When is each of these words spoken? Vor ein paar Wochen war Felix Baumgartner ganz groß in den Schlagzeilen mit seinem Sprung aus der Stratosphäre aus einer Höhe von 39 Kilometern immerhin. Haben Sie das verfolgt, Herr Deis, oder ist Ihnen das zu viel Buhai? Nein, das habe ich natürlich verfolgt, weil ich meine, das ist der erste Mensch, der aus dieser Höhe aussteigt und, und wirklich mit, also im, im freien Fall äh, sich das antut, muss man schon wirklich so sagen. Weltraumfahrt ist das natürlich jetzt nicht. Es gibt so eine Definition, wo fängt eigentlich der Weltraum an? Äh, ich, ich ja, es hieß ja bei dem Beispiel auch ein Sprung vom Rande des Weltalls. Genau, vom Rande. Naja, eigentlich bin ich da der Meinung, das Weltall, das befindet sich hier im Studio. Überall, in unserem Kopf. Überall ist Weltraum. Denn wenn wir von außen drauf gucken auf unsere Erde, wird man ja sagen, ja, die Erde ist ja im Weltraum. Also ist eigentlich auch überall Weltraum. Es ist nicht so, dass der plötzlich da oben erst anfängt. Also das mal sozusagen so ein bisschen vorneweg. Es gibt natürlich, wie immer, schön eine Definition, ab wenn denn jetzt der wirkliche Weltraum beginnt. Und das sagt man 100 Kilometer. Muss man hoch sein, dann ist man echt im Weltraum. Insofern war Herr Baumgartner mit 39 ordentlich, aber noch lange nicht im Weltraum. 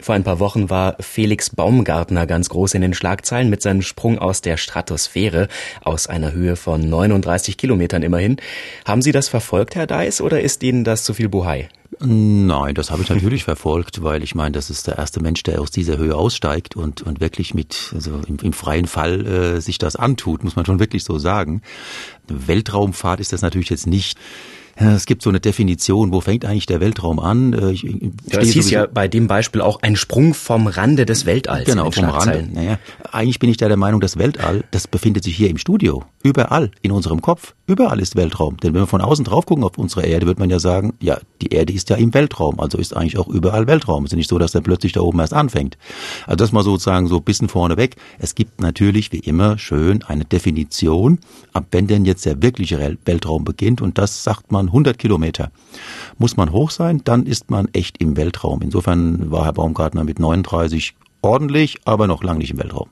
Vor 0.00 0.14
ein 0.14 0.22
paar 0.22 0.38
Wochen 0.38 0.70
war 0.70 0.96
Felix 1.00 1.50
Baumgartner 1.50 2.26
ganz 2.26 2.48
groß 2.48 2.74
in 2.74 2.82
den 2.82 2.94
Schlagzeilen 2.94 3.50
mit 3.50 3.62
seinem 3.62 3.82
Sprung 3.82 4.18
aus 4.18 4.40
der 4.40 4.56
Stratosphäre 4.56 5.48
aus 5.82 6.06
einer 6.06 6.32
Höhe 6.32 6.54
von 6.54 6.88
39 6.88 7.56
Kilometern 7.56 8.02
immerhin. 8.02 8.36
Haben 8.84 9.02
Sie 9.02 9.12
das 9.12 9.28
verfolgt, 9.28 9.74
Herr 9.74 9.88
Deis, 9.88 10.20
oder 10.20 10.40
ist 10.40 10.62
Ihnen 10.62 10.84
das 10.84 11.02
zu 11.02 11.14
viel 11.14 11.28
Buhai? 11.28 11.68
Nein, 12.00 12.74
das 12.74 12.92
habe 12.92 13.02
ich 13.02 13.08
natürlich 13.08 13.42
verfolgt, 13.44 14.02
weil 14.02 14.22
ich 14.22 14.36
meine, 14.36 14.52
das 14.52 14.70
ist 14.70 14.86
der 14.86 14.98
erste 14.98 15.20
Mensch, 15.20 15.42
der 15.42 15.60
aus 15.60 15.72
dieser 15.72 15.98
Höhe 15.98 16.14
aussteigt 16.14 16.76
und, 16.76 17.02
und 17.02 17.20
wirklich 17.20 17.54
mit, 17.54 17.92
also 17.92 18.20
im, 18.28 18.38
im 18.40 18.52
freien 18.52 18.86
Fall 18.86 19.26
äh, 19.26 19.60
sich 19.60 19.78
das 19.78 19.96
antut, 19.96 20.44
muss 20.44 20.54
man 20.54 20.64
schon 20.64 20.78
wirklich 20.78 21.02
so 21.02 21.18
sagen. 21.18 21.62
Weltraumfahrt 22.28 23.18
ist 23.18 23.32
das 23.32 23.42
natürlich 23.42 23.70
jetzt 23.70 23.86
nicht. 23.86 24.16
Es 24.80 25.06
gibt 25.06 25.22
so 25.22 25.30
eine 25.30 25.40
Definition, 25.40 26.12
wo 26.12 26.20
fängt 26.20 26.44
eigentlich 26.44 26.66
der 26.66 26.80
Weltraum 26.80 27.18
an? 27.18 27.52
Äh, 27.52 27.72
ich, 27.72 27.84
ich 27.84 28.10
ja, 28.26 28.40
es 28.40 28.50
hieß 28.50 28.70
ja 28.70 28.86
bei 28.86 29.08
dem 29.08 29.26
Beispiel 29.26 29.60
auch 29.60 29.82
ein 29.82 29.96
Sprung 29.96 30.34
vom 30.34 30.66
Rande 30.66 31.04
des 31.04 31.26
Weltalls. 31.26 31.64
Genau, 31.64 31.90
vom 31.90 32.04
Rande. 32.04 32.48
Naja, 32.52 32.78
eigentlich 33.10 33.38
bin 33.38 33.50
ich 33.50 33.56
da 33.56 33.68
der 33.68 33.76
Meinung, 33.76 34.00
das 34.00 34.18
Weltall, 34.18 34.64
das 34.70 34.86
befindet 34.86 35.24
sich 35.24 35.36
hier 35.36 35.50
im 35.50 35.58
Studio. 35.58 36.04
Überall, 36.22 36.70
in 36.82 36.92
unserem 36.92 37.20
Kopf. 37.22 37.54
Überall 37.68 38.00
ist 38.00 38.16
Weltraum. 38.16 38.56
Denn 38.56 38.72
wenn 38.72 38.80
wir 38.80 38.86
von 38.86 39.02
außen 39.02 39.26
drauf 39.26 39.44
gucken 39.44 39.62
auf 39.62 39.76
unsere 39.76 40.06
Erde, 40.06 40.26
wird 40.26 40.38
man 40.38 40.48
ja 40.48 40.58
sagen, 40.58 40.94
ja, 41.00 41.18
die 41.42 41.48
Erde 41.48 41.74
ist 41.74 41.90
ja 41.90 41.96
im 41.96 42.14
Weltraum. 42.14 42.60
Also 42.60 42.78
ist 42.78 42.96
eigentlich 42.96 43.18
auch 43.18 43.28
überall 43.28 43.66
Weltraum. 43.66 44.06
Es 44.06 44.12
ist 44.12 44.16
nicht 44.16 44.30
so, 44.30 44.38
dass 44.38 44.52
der 44.52 44.62
plötzlich 44.62 44.92
da 44.92 45.00
oben 45.02 45.20
erst 45.20 45.34
anfängt. 45.34 45.76
Also 46.26 46.36
das 46.36 46.50
mal 46.50 46.64
sozusagen 46.64 47.08
so 47.08 47.18
ein 47.18 47.24
bisschen 47.24 47.50
vorneweg. 47.50 47.96
Es 48.18 48.34
gibt 48.34 48.62
natürlich, 48.62 49.12
wie 49.12 49.18
immer, 49.18 49.58
schön 49.58 50.02
eine 50.02 50.24
Definition, 50.24 51.18
ab 51.52 51.66
wenn 51.72 51.86
denn 51.86 52.06
jetzt 52.06 52.24
der 52.24 52.40
wirkliche 52.40 52.96
Weltraum 53.04 53.44
beginnt. 53.44 53.82
Und 53.82 53.98
das 53.98 54.24
sagt 54.24 54.50
man 54.50 54.68
100 54.68 54.96
Kilometer. 54.96 55.50
Muss 56.16 56.38
man 56.38 56.52
hoch 56.52 56.70
sein, 56.70 57.02
dann 57.04 57.26
ist 57.26 57.50
man 57.50 57.68
echt 57.74 58.00
im 58.00 58.16
Weltraum. 58.16 58.62
Insofern 58.62 59.30
war 59.30 59.44
Herr 59.44 59.52
Baumgartner 59.52 60.04
mit 60.04 60.18
39 60.18 60.94
ordentlich, 61.20 61.80
aber 61.84 62.06
noch 62.06 62.22
lange 62.22 62.38
nicht 62.38 62.52
im 62.52 62.58
Weltraum. 62.58 62.88